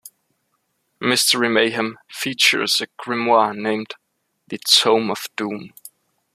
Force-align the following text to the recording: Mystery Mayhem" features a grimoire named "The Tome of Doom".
Mystery 0.99 1.47
Mayhem" 1.47 1.99
features 2.09 2.81
a 2.81 2.87
grimoire 2.99 3.55
named 3.55 3.93
"The 4.47 4.57
Tome 4.57 5.11
of 5.11 5.27
Doom". 5.35 5.73